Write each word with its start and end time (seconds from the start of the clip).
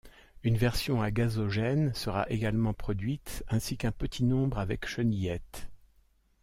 Une 0.41 0.57
version 0.57 0.99
à 1.03 1.11
gazogène 1.11 1.93
sera 1.93 2.27
également 2.27 2.73
produite 2.73 3.43
ainsi 3.49 3.77
qu'un 3.77 3.91
petit 3.91 4.23
nombre 4.23 4.57
avec 4.57 4.87
chenillettes. 4.87 5.69